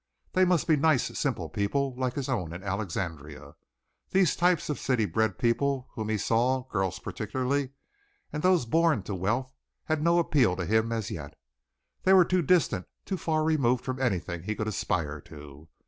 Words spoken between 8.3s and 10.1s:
and those born to wealth, had